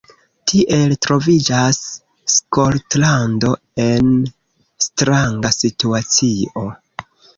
Tiel 0.51 0.93
troviĝas 1.05 1.81
Skotlando 2.35 3.51
en 3.85 4.09
stranga 4.87 5.53
situacio. 5.61 6.65